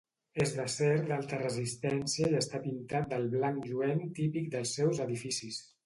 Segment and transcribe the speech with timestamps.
[0.43, 5.67] És d'acer d'alta resistència i està pintat del blanc lluent típic dels seus edificis.